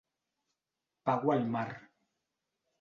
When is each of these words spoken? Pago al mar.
Pago 1.11 1.35
al 1.37 1.45
mar. 1.59 1.69